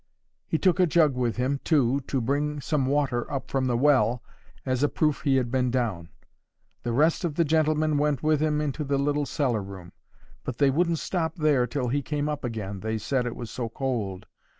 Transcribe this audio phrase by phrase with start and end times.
[0.47, 4.23] He took a jug with him, too, to bring some water up from the well,
[4.65, 6.09] as a proof he had been down.
[6.81, 9.91] The rest of the gentlemen went with him into the little cellar room;
[10.43, 13.69] but they wouldn't stop there till he came up again, they said it was so
[13.69, 14.25] cold.